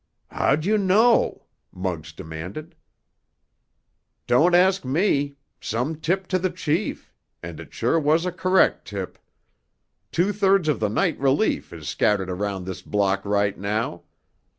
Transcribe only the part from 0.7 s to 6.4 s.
know?" Muggs demanded. "Don't ask me! Some tip to